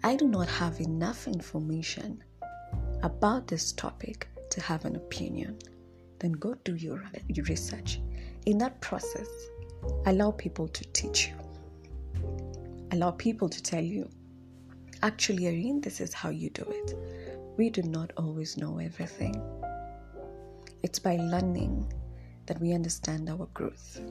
I 0.04 0.16
do 0.18 0.28
not 0.28 0.50
have 0.50 0.82
enough 0.82 1.28
information 1.28 2.22
about 3.02 3.48
this 3.48 3.72
topic 3.72 4.28
to 4.50 4.62
have 4.62 4.84
an 4.84 4.98
opinion 4.98 5.58
then 6.24 6.32
go 6.32 6.56
do 6.64 6.76
your, 6.76 7.04
your 7.28 7.46
research. 7.46 8.00
In 8.46 8.58
that 8.60 8.80
process, 8.80 9.28
allow 10.06 10.32
people 10.32 10.70
to 10.70 10.84
teach 10.94 11.28
you. 11.28 11.34
Allow 12.94 13.12
people 13.12 13.50
to 13.50 13.62
tell 13.62 13.84
you, 13.84 14.10
actually, 15.02 15.48
Irene, 15.48 15.82
this 15.82 16.00
is 16.00 16.14
how 16.14 16.30
you 16.30 16.50
do 16.50 16.64
it. 16.70 17.33
We 17.56 17.70
do 17.70 17.84
not 17.84 18.12
always 18.18 18.58
know 18.58 18.80
everything. 18.80 19.40
It's 20.82 20.98
by 20.98 21.18
learning 21.18 21.94
that 22.48 22.60
we 22.60 22.74
understand 22.74 23.30
our 23.30 23.46
growth. 23.54 24.02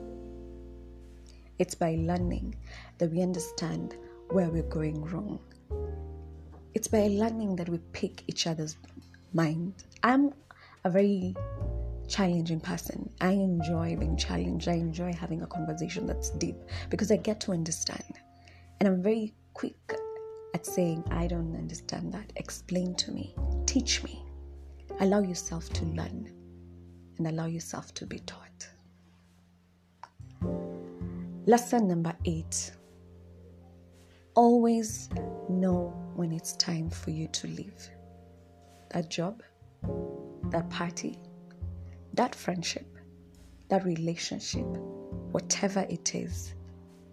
It's 1.59 1.75
by 1.75 1.95
learning 1.99 2.55
that 2.99 3.11
we 3.11 3.21
understand 3.21 3.97
where 4.29 4.49
we're 4.49 4.63
going 4.63 5.03
wrong. 5.03 5.39
It's 6.73 6.87
by 6.87 7.07
learning 7.07 7.57
that 7.57 7.67
we 7.67 7.79
pick 7.91 8.23
each 8.27 8.47
other's 8.47 8.77
mind. 9.33 9.73
I'm 10.03 10.33
a 10.85 10.89
very 10.89 11.35
challenging 12.07 12.61
person. 12.61 13.09
I 13.19 13.31
enjoy 13.31 13.97
being 13.97 14.15
challenged. 14.15 14.69
I 14.69 14.75
enjoy 14.75 15.11
having 15.11 15.41
a 15.41 15.47
conversation 15.47 16.05
that's 16.07 16.29
deep 16.29 16.55
because 16.89 17.11
I 17.11 17.17
get 17.17 17.41
to 17.41 17.51
understand. 17.51 18.19
And 18.79 18.87
I'm 18.87 19.03
very 19.03 19.33
quick 19.53 19.75
at 20.53 20.65
saying, 20.65 21.03
I 21.11 21.27
don't 21.27 21.55
understand 21.55 22.13
that. 22.13 22.31
Explain 22.35 22.95
to 22.95 23.11
me. 23.11 23.35
Teach 23.65 24.03
me. 24.03 24.23
Allow 24.99 25.21
yourself 25.21 25.69
to 25.73 25.85
learn 25.85 26.31
and 27.17 27.27
allow 27.27 27.45
yourself 27.45 27.93
to 27.95 28.05
be 28.05 28.19
taught. 28.19 28.69
Lesson 31.45 31.87
number 31.87 32.13
eight 32.25 32.71
always 34.35 35.09
know 35.49 35.93
when 36.15 36.31
it's 36.31 36.53
time 36.53 36.89
for 36.89 37.09
you 37.11 37.27
to 37.29 37.47
leave 37.47 37.89
that 38.91 39.09
job, 39.09 39.41
that 40.51 40.69
party, 40.69 41.17
that 42.13 42.35
friendship, 42.35 42.85
that 43.69 43.83
relationship, 43.83 44.65
whatever 45.31 45.85
it 45.89 46.13
is, 46.13 46.53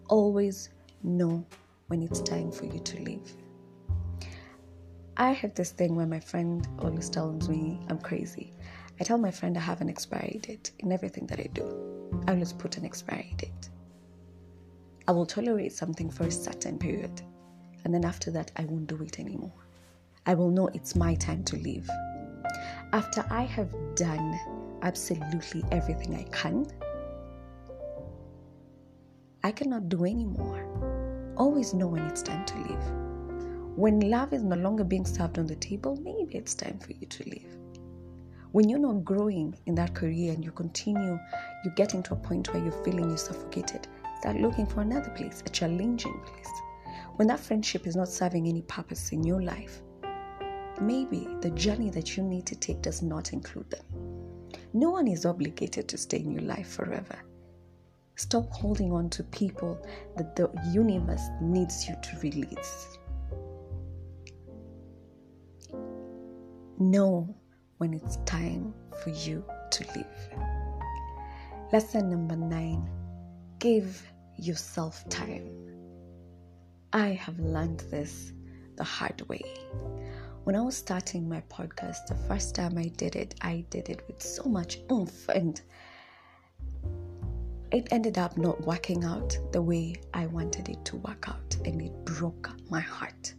always 0.07 0.69
know 1.03 1.45
when 1.91 2.01
it's 2.01 2.21
time 2.21 2.49
for 2.49 2.63
you 2.63 2.79
to 2.79 3.03
leave. 3.03 3.33
I 5.17 5.31
have 5.31 5.53
this 5.55 5.71
thing 5.71 5.97
where 5.97 6.05
my 6.05 6.21
friend 6.21 6.65
always 6.79 7.09
tells 7.09 7.49
me 7.49 7.81
I'm 7.89 7.99
crazy. 7.99 8.53
I 9.01 9.03
tell 9.03 9.17
my 9.17 9.29
friend 9.29 9.57
I 9.57 9.59
have 9.59 9.81
an 9.81 9.89
expiry 9.89 10.39
date 10.41 10.71
in 10.79 10.93
everything 10.93 11.27
that 11.27 11.41
I 11.41 11.49
do. 11.51 11.65
I 12.27 12.31
always 12.31 12.53
put 12.53 12.77
an 12.77 12.85
expiry 12.85 13.33
date. 13.35 13.69
I 15.05 15.11
will 15.11 15.25
tolerate 15.25 15.73
something 15.73 16.09
for 16.09 16.23
a 16.23 16.31
certain 16.31 16.79
period, 16.79 17.21
and 17.83 17.93
then 17.93 18.05
after 18.05 18.31
that, 18.31 18.51
I 18.55 18.63
won't 18.63 18.87
do 18.87 19.03
it 19.03 19.19
anymore. 19.19 19.65
I 20.25 20.33
will 20.33 20.49
know 20.49 20.69
it's 20.69 20.95
my 20.95 21.15
time 21.15 21.43
to 21.43 21.57
leave. 21.57 21.89
After 22.93 23.25
I 23.29 23.41
have 23.41 23.75
done 23.95 24.39
absolutely 24.81 25.65
everything 25.73 26.15
I 26.15 26.23
can, 26.31 26.67
I 29.43 29.51
cannot 29.51 29.89
do 29.89 30.05
anymore. 30.05 30.90
Always 31.41 31.73
know 31.73 31.87
when 31.87 32.03
it's 32.03 32.21
time 32.21 32.45
to 32.45 32.55
leave. 32.55 33.75
When 33.75 33.99
love 33.99 34.31
is 34.31 34.43
no 34.43 34.55
longer 34.57 34.83
being 34.83 35.07
served 35.07 35.39
on 35.39 35.47
the 35.47 35.55
table, 35.55 35.97
maybe 36.03 36.35
it's 36.35 36.53
time 36.53 36.77
for 36.77 36.91
you 36.91 37.07
to 37.07 37.23
leave. 37.23 37.57
When 38.51 38.69
you're 38.69 38.77
not 38.77 39.03
growing 39.03 39.55
in 39.65 39.73
that 39.73 39.95
career 39.95 40.33
and 40.33 40.45
you 40.45 40.51
continue, 40.51 41.17
you're 41.63 41.73
getting 41.73 42.03
to 42.03 42.13
a 42.13 42.17
point 42.17 42.53
where 42.53 42.61
you're 42.61 42.83
feeling 42.83 43.09
you're 43.09 43.17
suffocated, 43.17 43.87
start 44.19 44.35
looking 44.35 44.67
for 44.67 44.81
another 44.81 45.09
place, 45.15 45.41
a 45.43 45.49
challenging 45.49 46.21
place. 46.27 46.61
When 47.15 47.27
that 47.29 47.39
friendship 47.39 47.87
is 47.87 47.95
not 47.95 48.09
serving 48.09 48.47
any 48.47 48.61
purpose 48.61 49.11
in 49.11 49.23
your 49.23 49.41
life, 49.41 49.81
maybe 50.79 51.27
the 51.41 51.49
journey 51.49 51.89
that 51.89 52.15
you 52.15 52.21
need 52.21 52.45
to 52.45 52.55
take 52.55 52.83
does 52.83 53.01
not 53.01 53.33
include 53.33 53.71
them. 53.71 53.85
No 54.73 54.91
one 54.91 55.07
is 55.07 55.25
obligated 55.25 55.87
to 55.87 55.97
stay 55.97 56.19
in 56.19 56.33
your 56.33 56.43
life 56.43 56.67
forever. 56.67 57.17
Stop 58.15 58.49
holding 58.51 58.91
on 58.91 59.09
to 59.11 59.23
people 59.23 59.83
that 60.17 60.35
the 60.35 60.49
universe 60.71 61.27
needs 61.41 61.87
you 61.87 61.95
to 62.01 62.19
release. 62.19 62.97
Know 66.77 67.35
when 67.77 67.93
it's 67.93 68.17
time 68.25 68.73
for 69.03 69.09
you 69.09 69.43
to 69.71 69.85
leave. 69.95 70.05
Lesson 71.71 72.09
number 72.09 72.35
nine 72.35 72.89
give 73.59 74.03
yourself 74.37 75.07
time. 75.09 75.49
I 76.93 77.09
have 77.09 77.39
learned 77.39 77.81
this 77.91 78.33
the 78.75 78.83
hard 78.83 79.21
way. 79.29 79.43
When 80.43 80.55
I 80.55 80.61
was 80.61 80.75
starting 80.75 81.29
my 81.29 81.41
podcast, 81.49 82.07
the 82.07 82.15
first 82.27 82.55
time 82.55 82.77
I 82.77 82.87
did 82.97 83.15
it, 83.15 83.35
I 83.41 83.63
did 83.69 83.89
it 83.89 84.01
with 84.07 84.21
so 84.21 84.43
much 84.43 84.79
oomph 84.91 85.29
and 85.29 85.61
it 87.71 87.87
ended 87.91 88.17
up 88.17 88.37
not 88.37 88.59
working 88.65 89.05
out 89.05 89.37
the 89.51 89.61
way 89.61 89.95
I 90.13 90.25
wanted 90.25 90.67
it 90.67 90.83
to 90.85 90.97
work 90.97 91.29
out 91.29 91.55
and 91.65 91.81
it 91.81 91.93
broke 92.03 92.49
my 92.69 92.81
heart. 92.81 93.33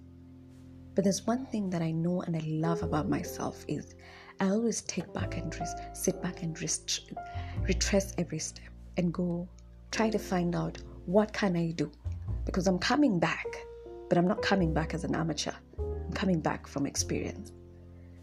But 0.95 1.05
there's 1.05 1.27
one 1.27 1.47
thing 1.47 1.69
that 1.71 1.83
I 1.83 1.91
know 1.91 2.23
and 2.23 2.37
I 2.37 2.43
love 2.47 2.83
about 2.83 3.09
myself 3.09 3.65
is 3.69 3.95
I 4.41 4.49
always 4.49 4.83
take 4.83 5.13
back 5.13 5.37
and 5.37 5.55
rest, 5.59 5.79
sit 5.93 6.23
back 6.23 6.43
and 6.43 6.61
rest, 6.61 7.13
retrace 7.61 8.15
every 8.19 8.39
step 8.39 8.69
and 8.97 9.13
go 9.13 9.49
try 9.91 10.09
to 10.11 10.19
find 10.19 10.55
out 10.57 10.79
what 11.07 11.33
can 11.33 11.57
I 11.57 11.73
do 11.73 11.91
because 12.45 12.67
I'm 12.67 12.79
coming 12.79 13.19
back, 13.19 13.47
but 14.09 14.17
I'm 14.17 14.27
not 14.27 14.43
coming 14.43 14.73
back 14.73 14.95
as 14.95 15.05
an 15.05 15.15
amateur 15.15 15.53
I'm 15.79 16.13
coming 16.13 16.41
back 16.41 16.67
from 16.67 16.87
experience. 16.87 17.53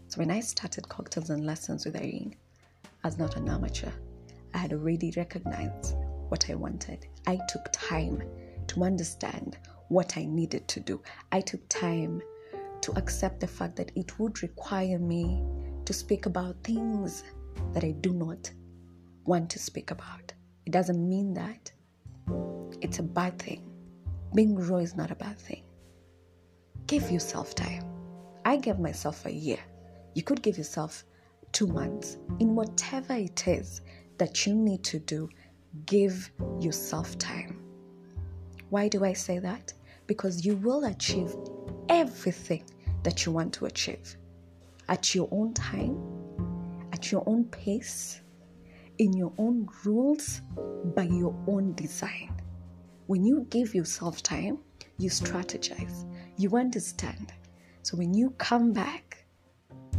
So 0.08 0.18
when 0.18 0.30
I 0.30 0.40
started 0.40 0.88
cocktails 0.88 1.30
and 1.30 1.44
lessons 1.46 1.84
with 1.84 1.96
Irene, 1.96 2.36
as 3.02 3.18
not 3.18 3.36
an 3.36 3.48
amateur, 3.48 3.90
I 4.54 4.58
had 4.58 4.72
already 4.72 5.12
recognized 5.16 5.96
what 6.30 6.48
I 6.48 6.54
wanted. 6.54 7.06
I 7.26 7.38
took 7.48 7.70
time 7.72 8.22
to 8.68 8.84
understand 8.84 9.58
what 9.88 10.16
I 10.16 10.24
needed 10.24 10.68
to 10.68 10.80
do. 10.80 11.02
I 11.32 11.40
took 11.40 11.68
time 11.68 12.22
to 12.82 12.92
accept 12.92 13.40
the 13.40 13.46
fact 13.46 13.76
that 13.76 13.92
it 13.96 14.18
would 14.18 14.42
require 14.42 14.98
me 14.98 15.42
to 15.84 15.92
speak 15.92 16.26
about 16.26 16.56
things 16.62 17.24
that 17.72 17.84
I 17.84 17.90
do 17.90 18.12
not 18.12 18.50
want 19.24 19.50
to 19.50 19.58
speak 19.58 19.90
about. 19.90 20.32
It 20.66 20.72
doesn't 20.72 21.08
mean 21.08 21.34
that 21.34 21.72
it's 22.80 23.00
a 23.00 23.02
bad 23.02 23.38
thing. 23.38 23.66
being 24.34 24.54
raw 24.54 24.76
is 24.76 24.94
not 24.94 25.10
a 25.10 25.16
bad 25.16 25.38
thing. 25.38 25.64
Give 26.86 27.10
yourself 27.10 27.54
time. 27.54 27.84
I 28.44 28.56
gave 28.56 28.78
myself 28.78 29.26
a 29.26 29.32
year. 29.32 29.58
You 30.14 30.22
could 30.22 30.42
give 30.42 30.56
yourself 30.56 31.04
two 31.52 31.66
months. 31.66 32.18
In 32.38 32.54
whatever 32.54 33.14
it 33.14 33.46
is 33.48 33.80
that 34.18 34.46
you 34.46 34.54
need 34.54 34.84
to 34.84 35.00
do, 35.00 35.28
give 35.86 36.30
yourself 36.60 37.16
time. 37.18 37.60
Why 38.70 38.88
do 38.88 39.04
I 39.04 39.12
say 39.12 39.38
that? 39.38 39.72
Because 40.06 40.44
you 40.44 40.56
will 40.56 40.84
achieve 40.84 41.34
everything 41.88 42.64
that 43.02 43.24
you 43.24 43.32
want 43.32 43.52
to 43.54 43.66
achieve 43.66 44.16
at 44.88 45.14
your 45.14 45.28
own 45.30 45.54
time, 45.54 45.98
at 46.92 47.12
your 47.12 47.22
own 47.26 47.44
pace, 47.46 48.20
in 48.98 49.12
your 49.12 49.32
own 49.38 49.68
rules, 49.84 50.42
by 50.94 51.04
your 51.04 51.34
own 51.46 51.72
design. 51.74 52.40
When 53.06 53.24
you 53.24 53.46
give 53.50 53.74
yourself 53.74 54.22
time, 54.22 54.58
you 54.98 55.10
strategize, 55.10 56.04
you 56.36 56.56
understand. 56.56 57.32
So 57.82 57.96
when 57.96 58.12
you 58.12 58.30
come 58.38 58.72
back, 58.72 59.24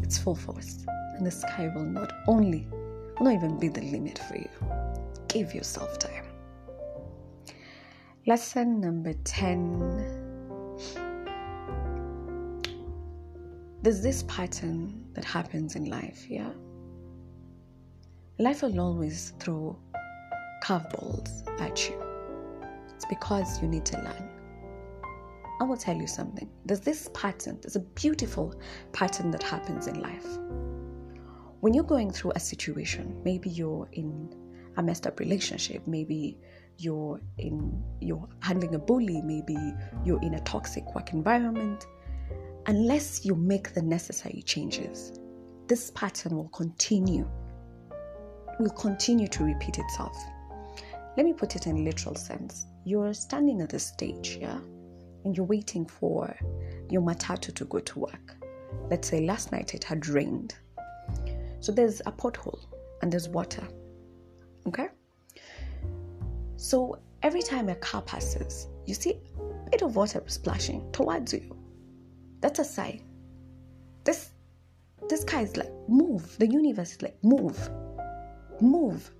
it's 0.03 0.17
full 0.17 0.35
force, 0.35 0.85
and 1.15 1.25
the 1.25 1.31
sky 1.31 1.71
will 1.75 1.85
not 1.85 2.13
only, 2.27 2.67
will 3.17 3.25
not 3.25 3.33
even 3.33 3.59
be 3.59 3.69
the 3.69 3.81
limit 3.81 4.19
for 4.19 4.35
you. 4.35 4.49
Give 5.31 5.55
yourself 5.55 5.97
time. 5.97 6.25
Lesson 8.27 8.81
number 8.81 9.13
10 9.23 10.21
there's 13.83 14.03
this 14.03 14.23
pattern 14.27 15.05
that 15.13 15.25
happens 15.25 15.75
in 15.75 15.85
life, 15.85 16.29
yeah? 16.29 16.51
Life 18.37 18.61
will 18.61 18.79
always 18.79 19.33
throw 19.39 19.75
curveballs 20.63 21.47
at 21.59 21.89
you. 21.89 21.99
It's 22.93 23.05
because 23.05 23.59
you 23.59 23.67
need 23.67 23.85
to 23.85 23.97
learn. 23.97 24.29
I 25.59 25.63
will 25.63 25.77
tell 25.77 25.95
you 25.95 26.05
something. 26.05 26.47
There's 26.65 26.81
this 26.81 27.09
pattern, 27.15 27.57
there's 27.61 27.75
a 27.75 27.79
beautiful 27.79 28.53
pattern 28.91 29.31
that 29.31 29.41
happens 29.41 29.87
in 29.87 29.99
life. 29.99 30.27
When 31.61 31.73
you're 31.73 31.83
going 31.83 32.11
through 32.11 32.33
a 32.35 32.39
situation, 32.39 33.19
maybe 33.23 33.49
you're 33.49 33.87
in 33.93 34.29
a 34.77 34.83
messed 34.83 35.07
up 35.07 35.19
relationship, 35.19 35.85
maybe 35.87 36.37
you're 36.77 37.19
in 37.37 37.83
you're 37.99 38.27
handling 38.39 38.75
a 38.75 38.79
bully, 38.79 39.21
maybe 39.21 39.57
you're 40.03 40.21
in 40.21 40.35
a 40.35 40.39
toxic 40.41 40.95
work 40.95 41.13
environment, 41.13 41.85
unless 42.67 43.25
you 43.25 43.35
make 43.35 43.73
the 43.73 43.81
necessary 43.81 44.41
changes, 44.43 45.19
this 45.67 45.91
pattern 45.91 46.35
will 46.35 46.49
continue, 46.49 47.29
will 48.59 48.69
continue 48.71 49.27
to 49.27 49.43
repeat 49.43 49.77
itself. 49.77 50.17
Let 51.17 51.25
me 51.25 51.33
put 51.33 51.55
it 51.55 51.67
in 51.67 51.83
literal 51.83 52.15
sense. 52.15 52.65
You're 52.85 53.13
standing 53.13 53.61
at 53.61 53.69
the 53.69 53.79
stage, 53.79 54.37
yeah, 54.41 54.59
and 55.25 55.35
you're 55.35 55.45
waiting 55.45 55.85
for 55.85 56.35
your 56.89 57.01
matatu 57.01 57.53
to 57.55 57.65
go 57.65 57.79
to 57.79 57.99
work. 57.99 58.35
Let's 58.89 59.09
say 59.09 59.25
last 59.25 59.51
night 59.51 59.73
it 59.73 59.83
had 59.83 60.07
rained. 60.07 60.55
So 61.59 61.71
there's 61.71 62.01
a 62.01 62.11
pothole 62.11 62.59
and 63.01 63.11
there's 63.11 63.29
water. 63.29 63.67
Okay? 64.67 64.89
So 66.57 66.99
every 67.23 67.41
time 67.41 67.69
a 67.69 67.75
car 67.75 68.01
passes, 68.01 68.67
you 68.85 68.93
see 68.93 69.19
a 69.65 69.69
bit 69.69 69.81
of 69.81 69.95
water 69.95 70.23
splashing 70.27 70.91
towards 70.91 71.33
you. 71.33 71.55
That's 72.39 72.59
a 72.59 72.63
sign. 72.65 73.03
This 74.03 74.31
this 75.09 75.23
guy 75.23 75.41
is 75.41 75.57
like, 75.57 75.71
move. 75.87 76.37
The 76.37 76.47
universe 76.47 76.93
is 76.93 77.01
like, 77.01 77.21
move. 77.23 77.69
Move. 78.61 79.11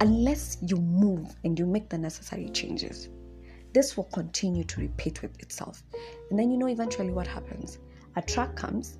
Unless 0.00 0.58
you 0.62 0.76
move 0.76 1.36
and 1.44 1.58
you 1.58 1.66
make 1.66 1.88
the 1.88 1.98
necessary 1.98 2.48
changes, 2.48 3.08
this 3.72 3.96
will 3.96 4.04
continue 4.04 4.64
to 4.64 4.80
repeat 4.80 5.22
with 5.22 5.40
itself. 5.40 5.82
And 6.30 6.38
then 6.38 6.50
you 6.50 6.56
know 6.56 6.68
eventually 6.68 7.12
what 7.12 7.26
happens. 7.26 7.78
A 8.16 8.22
truck 8.22 8.56
comes, 8.56 8.98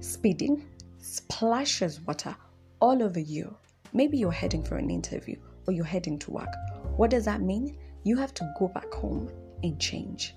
speeding, 0.00 0.64
splashes 0.98 2.00
water 2.00 2.34
all 2.80 3.02
over 3.02 3.20
you. 3.20 3.54
Maybe 3.94 4.16
you're 4.16 4.32
heading 4.32 4.64
for 4.64 4.76
an 4.76 4.90
interview 4.90 5.36
or 5.66 5.74
you're 5.74 5.84
heading 5.84 6.18
to 6.20 6.30
work. 6.30 6.52
What 6.96 7.10
does 7.10 7.24
that 7.26 7.40
mean? 7.42 7.76
You 8.04 8.16
have 8.16 8.34
to 8.34 8.54
go 8.58 8.68
back 8.68 8.92
home 8.92 9.30
and 9.62 9.78
change. 9.80 10.34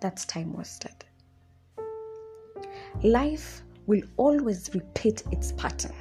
That's 0.00 0.24
time 0.24 0.52
wasted. 0.52 1.04
Life 3.02 3.62
will 3.86 4.02
always 4.16 4.70
repeat 4.74 5.22
its 5.32 5.52
pattern. 5.52 5.94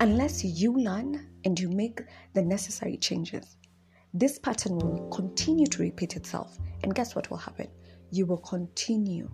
Unless 0.00 0.44
you 0.44 0.76
learn 0.76 1.28
and 1.44 1.58
you 1.58 1.68
make 1.68 2.00
the 2.32 2.42
necessary 2.42 2.96
changes, 2.96 3.56
this 4.12 4.38
pattern 4.38 4.78
will 4.78 5.08
continue 5.10 5.66
to 5.66 5.82
repeat 5.82 6.16
itself. 6.16 6.58
And 6.82 6.94
guess 6.94 7.14
what 7.14 7.30
will 7.30 7.36
happen? 7.36 7.68
You 8.10 8.26
will 8.26 8.38
continue, 8.38 9.30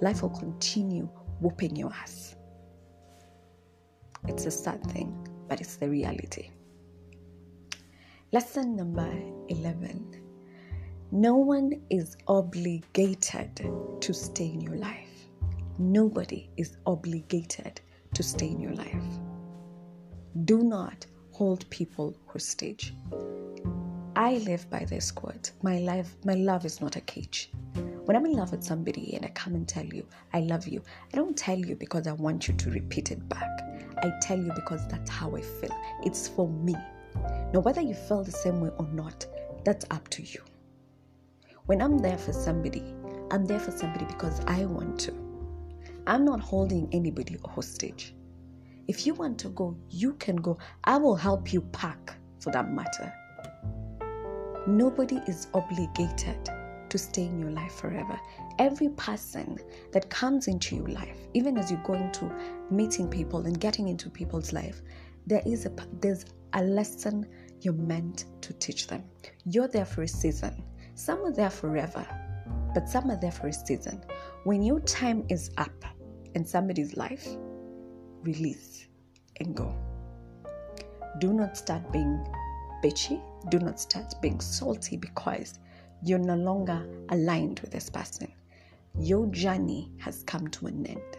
life 0.00 0.22
will 0.22 0.30
continue 0.30 1.08
whooping 1.40 1.76
your 1.76 1.92
ass. 1.92 2.36
It's 4.28 4.46
a 4.46 4.50
sad 4.50 4.82
thing, 4.90 5.25
but 5.48 5.60
it's 5.60 5.76
the 5.76 5.88
reality. 5.88 6.50
Lesson 8.32 8.76
number 8.76 9.10
11 9.48 10.20
No 11.12 11.36
one 11.36 11.80
is 11.90 12.16
obligated 12.26 13.70
to 14.00 14.12
stay 14.12 14.46
in 14.46 14.60
your 14.60 14.76
life. 14.76 15.28
Nobody 15.78 16.50
is 16.56 16.76
obligated 16.86 17.80
to 18.14 18.22
stay 18.22 18.48
in 18.48 18.60
your 18.60 18.74
life. 18.74 19.04
Do 20.44 20.62
not 20.62 21.06
hold 21.32 21.68
people 21.70 22.16
hostage. 22.26 22.94
I 24.16 24.38
live 24.38 24.68
by 24.70 24.84
this 24.86 25.10
quote. 25.10 25.52
My 25.62 25.78
life, 25.78 26.16
my 26.24 26.34
love 26.34 26.64
is 26.64 26.80
not 26.80 26.96
a 26.96 27.00
cage. 27.02 27.50
When 28.06 28.16
I'm 28.16 28.24
in 28.24 28.32
love 28.32 28.52
with 28.52 28.64
somebody 28.64 29.14
and 29.14 29.24
I 29.24 29.28
come 29.28 29.54
and 29.54 29.68
tell 29.68 29.84
you 29.84 30.06
I 30.32 30.40
love 30.40 30.66
you, 30.66 30.82
I 31.12 31.16
don't 31.16 31.36
tell 31.36 31.58
you 31.58 31.76
because 31.76 32.06
I 32.06 32.12
want 32.12 32.48
you 32.48 32.54
to 32.54 32.70
repeat 32.70 33.10
it 33.10 33.28
back. 33.28 33.50
I 33.98 34.12
tell 34.22 34.38
you 34.38 34.52
because 34.54 34.86
that's 34.88 35.10
how 35.10 35.34
I 35.36 35.40
feel. 35.40 35.76
It's 36.04 36.28
for 36.28 36.48
me. 36.48 36.74
Now, 37.52 37.60
whether 37.60 37.80
you 37.80 37.94
feel 37.94 38.22
the 38.22 38.32
same 38.32 38.60
way 38.60 38.70
or 38.78 38.86
not, 38.92 39.26
that's 39.64 39.84
up 39.90 40.08
to 40.10 40.22
you. 40.22 40.40
When 41.66 41.82
I'm 41.82 41.98
there 41.98 42.18
for 42.18 42.32
somebody, 42.32 42.82
I'm 43.30 43.44
there 43.44 43.58
for 43.58 43.72
somebody 43.72 44.04
because 44.04 44.40
I 44.46 44.64
want 44.66 45.00
to. 45.00 45.14
I'm 46.06 46.24
not 46.24 46.40
holding 46.40 46.88
anybody 46.92 47.38
hostage. 47.44 48.14
If 48.86 49.06
you 49.06 49.14
want 49.14 49.38
to 49.40 49.48
go, 49.48 49.76
you 49.90 50.12
can 50.14 50.36
go. 50.36 50.58
I 50.84 50.96
will 50.96 51.16
help 51.16 51.52
you 51.52 51.60
pack 51.60 52.14
for 52.38 52.52
that 52.52 52.70
matter. 52.70 53.12
Nobody 54.68 55.20
is 55.26 55.48
obligated 55.54 56.48
to 56.88 56.98
stay 56.98 57.24
in 57.24 57.40
your 57.40 57.50
life 57.50 57.72
forever. 57.72 58.18
Every 58.58 58.88
person 58.90 59.58
that 59.92 60.08
comes 60.08 60.48
into 60.48 60.76
your 60.76 60.88
life, 60.88 61.18
even 61.34 61.58
as 61.58 61.70
you're 61.70 61.82
going 61.84 62.10
to 62.12 62.32
meeting 62.70 63.08
people 63.08 63.46
and 63.46 63.60
getting 63.60 63.88
into 63.88 64.08
people's 64.08 64.52
life, 64.52 64.80
there 65.26 65.42
is 65.44 65.66
a 65.66 65.72
there's 66.00 66.24
a 66.54 66.62
lesson 66.62 67.26
you're 67.60 67.74
meant 67.74 68.26
to 68.40 68.52
teach 68.54 68.86
them. 68.86 69.04
You're 69.44 69.68
there 69.68 69.84
for 69.84 70.02
a 70.02 70.08
season. 70.08 70.62
Some 70.94 71.18
are 71.26 71.32
there 71.32 71.50
forever, 71.50 72.06
but 72.74 72.88
some 72.88 73.10
are 73.10 73.20
there 73.20 73.32
for 73.32 73.48
a 73.48 73.52
season. 73.52 74.02
When 74.44 74.62
your 74.62 74.80
time 74.80 75.24
is 75.28 75.50
up, 75.58 75.84
in 76.36 76.44
somebody's 76.44 76.96
life, 76.98 77.26
release 78.22 78.86
and 79.40 79.56
go. 79.56 79.74
Do 81.18 81.32
not 81.32 81.56
start 81.56 81.90
being 81.90 82.22
bitchy. 82.84 83.22
Do 83.50 83.58
not 83.58 83.80
start 83.80 84.12
being 84.20 84.38
salty 84.40 84.98
because 84.98 85.58
you're 86.02 86.18
no 86.18 86.36
longer 86.36 86.86
aligned 87.08 87.60
with 87.60 87.70
this 87.70 87.88
person. 87.88 88.30
Your 88.98 89.26
journey 89.26 89.92
has 89.98 90.22
come 90.22 90.48
to 90.48 90.66
an 90.66 90.86
end. 90.86 91.18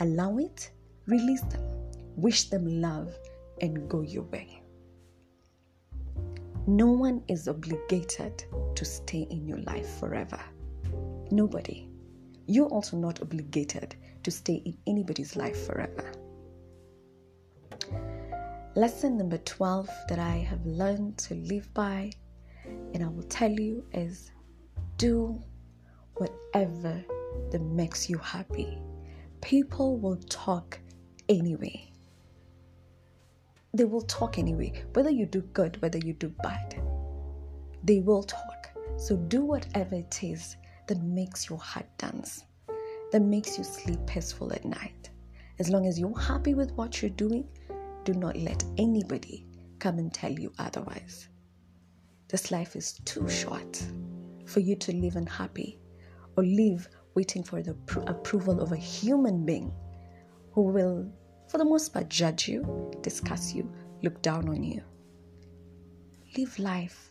Allow 0.00 0.38
it, 0.38 0.70
release 1.06 1.42
them, 1.42 1.62
wish 2.16 2.50
them 2.50 2.82
love, 2.82 3.14
and 3.62 3.88
go 3.88 4.02
your 4.02 4.24
way. 4.24 4.62
No 6.66 6.90
one 6.90 7.22
is 7.28 7.48
obligated 7.48 8.44
to 8.74 8.84
stay 8.84 9.26
in 9.30 9.46
your 9.46 9.58
life 9.58 9.98
forever. 9.98 10.40
Nobody. 11.30 11.88
You're 12.46 12.68
also 12.68 12.96
not 12.96 13.22
obligated 13.22 13.96
to 14.22 14.30
stay 14.30 14.56
in 14.64 14.76
anybody's 14.86 15.34
life 15.36 15.66
forever. 15.66 16.12
Lesson 18.74 19.16
number 19.16 19.38
12 19.38 19.88
that 20.08 20.18
I 20.18 20.36
have 20.36 20.66
learned 20.66 21.16
to 21.18 21.34
live 21.34 21.72
by, 21.72 22.10
and 22.92 23.02
I 23.02 23.08
will 23.08 23.22
tell 23.22 23.50
you, 23.50 23.82
is 23.94 24.32
do 24.98 25.42
whatever 26.18 27.04
that 27.50 27.60
makes 27.62 28.08
you 28.08 28.18
happy. 28.18 28.78
People 29.40 29.98
will 29.98 30.16
talk 30.28 30.78
anyway. 31.28 31.90
They 33.74 33.84
will 33.84 34.02
talk 34.02 34.38
anyway, 34.38 34.84
whether 34.94 35.10
you 35.10 35.26
do 35.26 35.42
good, 35.52 35.80
whether 35.82 35.98
you 35.98 36.14
do 36.14 36.28
bad. 36.42 36.80
They 37.84 38.00
will 38.00 38.22
talk. 38.22 38.70
So 38.96 39.16
do 39.16 39.44
whatever 39.44 39.94
it 39.96 40.22
is 40.22 40.56
that 40.86 41.02
makes 41.02 41.50
your 41.50 41.58
heart 41.58 41.86
dance, 41.98 42.44
that 43.12 43.20
makes 43.20 43.58
you 43.58 43.64
sleep 43.64 44.00
peaceful 44.06 44.52
at 44.52 44.64
night. 44.64 45.10
As 45.58 45.68
long 45.68 45.86
as 45.86 45.98
you're 45.98 46.18
happy 46.18 46.54
with 46.54 46.72
what 46.72 47.02
you're 47.02 47.10
doing, 47.10 47.46
do 48.04 48.14
not 48.14 48.36
let 48.36 48.64
anybody 48.78 49.46
come 49.78 49.98
and 49.98 50.12
tell 50.12 50.32
you 50.32 50.52
otherwise. 50.58 51.28
This 52.28 52.50
life 52.50 52.76
is 52.76 52.94
too 53.04 53.28
short. 53.28 53.82
for 54.46 54.60
you 54.60 54.76
to 54.76 54.92
live 54.92 55.16
unhappy 55.16 55.78
or 56.36 56.44
live 56.44 56.88
waiting 57.14 57.42
for 57.42 57.62
the 57.62 57.76
approval 58.06 58.60
of 58.60 58.72
a 58.72 58.76
human 58.76 59.44
being 59.44 59.72
who 60.52 60.62
will, 60.62 61.10
for 61.48 61.58
the 61.58 61.64
most 61.64 61.92
part, 61.92 62.08
judge 62.08 62.48
you, 62.48 62.90
discuss 63.02 63.54
you, 63.54 63.70
look 64.02 64.20
down 64.22 64.48
on 64.48 64.62
you. 64.62 64.82
Live 66.36 66.58
life 66.58 67.10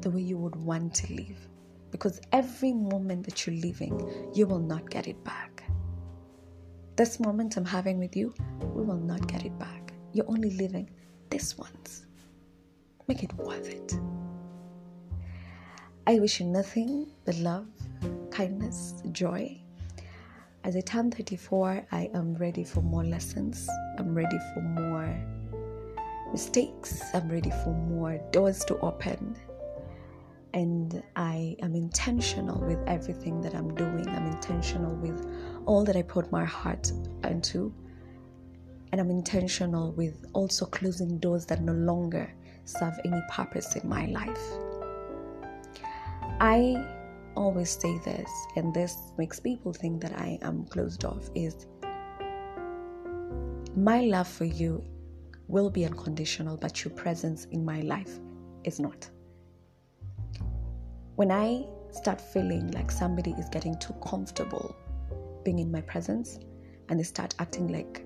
the 0.00 0.10
way 0.10 0.20
you 0.20 0.36
would 0.36 0.56
want 0.56 0.94
to 0.94 1.12
live 1.14 1.48
because 1.90 2.20
every 2.32 2.72
moment 2.72 3.24
that 3.24 3.46
you're 3.46 3.54
living, 3.56 3.94
you 4.34 4.46
will 4.46 4.58
not 4.58 4.90
get 4.90 5.06
it 5.06 5.22
back. 5.22 5.62
This 6.96 7.20
moment 7.20 7.56
I'm 7.56 7.64
having 7.64 7.98
with 7.98 8.16
you, 8.16 8.34
we 8.60 8.82
will 8.82 8.98
not 8.98 9.26
get 9.28 9.44
it 9.44 9.56
back. 9.58 9.92
You're 10.12 10.28
only 10.28 10.50
living 10.50 10.90
this 11.30 11.56
once. 11.56 12.06
Make 13.06 13.22
it 13.22 13.32
worth 13.34 13.68
it. 13.68 13.98
I 16.06 16.18
wish 16.18 16.40
you 16.40 16.46
nothing 16.46 17.12
but 17.24 17.36
love, 17.36 17.68
kindness, 18.34 18.94
joy. 19.12 19.56
As 20.64 20.76
I 20.76 20.80
turn 20.80 21.12
34, 21.12 21.86
I 21.92 22.10
am 22.14 22.34
ready 22.34 22.64
for 22.64 22.80
more 22.80 23.04
lessons. 23.04 23.68
I'm 23.96 24.12
ready 24.12 24.38
for 24.52 24.60
more 24.60 25.08
mistakes. 26.32 27.00
I'm 27.14 27.28
ready 27.28 27.50
for 27.62 27.70
more 27.70 28.18
doors 28.32 28.64
to 28.64 28.78
open 28.80 29.36
and 30.52 31.02
I 31.14 31.56
am 31.62 31.74
intentional 31.74 32.60
with 32.60 32.78
everything 32.88 33.40
that 33.42 33.54
I'm 33.54 33.74
doing. 33.74 34.08
I'm 34.08 34.26
intentional 34.26 34.94
with 34.96 35.28
all 35.66 35.84
that 35.84 35.96
I 35.96 36.02
put 36.02 36.30
my 36.32 36.44
heart 36.44 36.92
into. 37.24 37.72
And 38.92 39.00
I'm 39.00 39.10
intentional 39.10 39.92
with 39.92 40.26
also 40.32 40.66
closing 40.66 41.18
doors 41.18 41.46
that 41.46 41.62
no 41.62 41.72
longer 41.72 42.32
serve 42.64 42.98
any 43.04 43.20
purpose 43.30 43.74
in 43.74 43.88
my 43.88 44.06
life. 44.06 44.44
I 46.40 46.84
always 47.36 47.70
say 47.70 47.98
this, 47.98 48.30
and 48.56 48.74
this 48.74 48.96
makes 49.18 49.40
people 49.40 49.72
think 49.72 50.00
that 50.02 50.12
I 50.18 50.38
am 50.42 50.64
closed 50.66 51.04
off, 51.04 51.30
is 51.34 51.66
my 53.76 54.02
love 54.02 54.28
for 54.28 54.44
you 54.44 54.84
will 55.48 55.70
be 55.70 55.84
unconditional, 55.84 56.56
but 56.56 56.84
your 56.84 56.94
presence 56.94 57.46
in 57.46 57.64
my 57.64 57.80
life 57.80 58.18
is 58.64 58.80
not. 58.80 59.08
When 61.16 61.30
I 61.30 61.66
start 61.90 62.20
feeling 62.20 62.70
like 62.72 62.90
somebody 62.90 63.32
is 63.32 63.48
getting 63.48 63.78
too 63.78 63.94
comfortable 64.06 64.74
being 65.44 65.58
in 65.58 65.70
my 65.70 65.80
presence 65.82 66.38
and 66.88 66.98
they 66.98 67.04
start 67.04 67.34
acting 67.38 67.68
like 67.68 68.04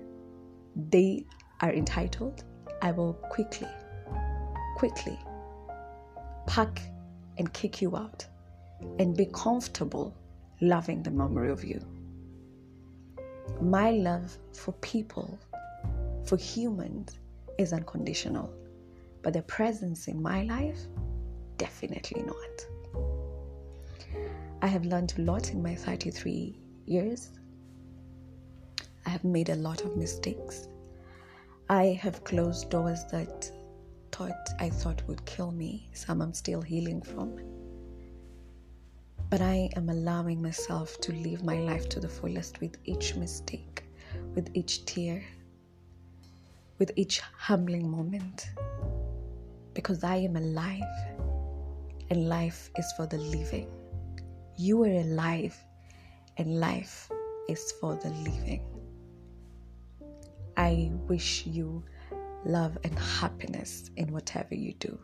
they 0.89 1.25
are 1.61 1.71
entitled, 1.71 2.43
I 2.81 2.91
will 2.91 3.13
quickly, 3.13 3.67
quickly 4.77 5.17
pack 6.47 6.81
and 7.37 7.51
kick 7.53 7.81
you 7.81 7.95
out 7.95 8.25
and 8.99 9.15
be 9.15 9.25
comfortable 9.27 10.15
loving 10.61 11.03
the 11.03 11.11
memory 11.11 11.51
of 11.51 11.63
you. 11.63 11.81
My 13.61 13.91
love 13.91 14.37
for 14.53 14.71
people, 14.73 15.39
for 16.25 16.37
humans, 16.37 17.19
is 17.57 17.73
unconditional, 17.73 18.53
but 19.21 19.33
their 19.33 19.41
presence 19.43 20.07
in 20.07 20.21
my 20.21 20.43
life, 20.43 20.79
definitely 21.57 22.23
not. 22.23 22.65
I 24.61 24.67
have 24.67 24.85
learned 24.85 25.13
a 25.17 25.21
lot 25.21 25.51
in 25.51 25.63
my 25.63 25.75
33 25.75 26.57
years. 26.85 27.31
I 29.05 29.09
have 29.09 29.23
made 29.23 29.49
a 29.49 29.55
lot 29.55 29.81
of 29.81 29.97
mistakes. 29.97 30.67
I 31.69 31.99
have 32.01 32.23
closed 32.23 32.69
doors 32.69 33.03
that 33.11 33.51
thought 34.11 34.49
I 34.59 34.69
thought 34.69 35.01
would 35.07 35.25
kill 35.25 35.51
me, 35.51 35.89
some 35.93 36.21
I'm 36.21 36.33
still 36.33 36.61
healing 36.61 37.01
from. 37.01 37.48
But 39.29 39.41
I 39.41 39.69
am 39.75 39.89
allowing 39.89 40.41
myself 40.41 40.99
to 41.01 41.13
live 41.13 41.43
my 41.43 41.59
life 41.59 41.87
to 41.89 41.99
the 41.99 42.09
fullest 42.09 42.59
with 42.61 42.77
each 42.85 43.15
mistake, 43.15 43.83
with 44.33 44.49
each 44.55 44.85
tear, 44.85 45.23
with 46.79 46.91
each 46.95 47.19
humbling 47.19 47.89
moment. 47.89 48.49
Because 49.75 50.03
I 50.03 50.15
am 50.15 50.35
alive, 50.35 50.81
and 52.09 52.27
life 52.27 52.71
is 52.75 52.91
for 52.97 53.05
the 53.05 53.19
living. 53.19 53.69
You 54.57 54.83
are 54.83 55.01
alive, 55.01 55.55
and 56.37 56.59
life 56.59 57.07
is 57.47 57.71
for 57.79 57.95
the 57.97 58.09
living. 58.09 58.65
I 60.57 60.91
wish 61.07 61.45
you 61.45 61.83
love 62.45 62.79
and 62.83 62.97
happiness 62.97 63.91
in 63.95 64.11
whatever 64.11 64.55
you 64.55 64.73
do. 64.73 64.97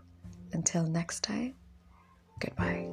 Until 0.53 0.83
next 0.83 1.21
time, 1.21 1.53
goodbye. 2.39 2.89